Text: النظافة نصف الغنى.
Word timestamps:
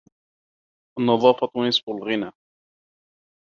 النظافة 0.99 1.51
نصف 1.57 1.89
الغنى. 1.89 2.31